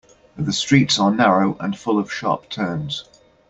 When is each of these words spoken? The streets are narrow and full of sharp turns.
The 0.35 0.51
streets 0.51 0.97
are 0.97 1.11
narrow 1.13 1.55
and 1.59 1.77
full 1.77 1.99
of 1.99 2.11
sharp 2.11 2.49
turns. 2.49 3.03